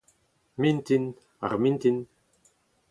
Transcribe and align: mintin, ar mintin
mintin, 0.61 1.05
ar 1.45 1.53
mintin 1.63 1.97